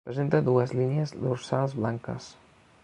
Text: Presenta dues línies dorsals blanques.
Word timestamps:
Presenta 0.09 0.39
dues 0.47 0.71
línies 0.79 1.13
dorsals 1.27 1.79
blanques. 1.83 2.31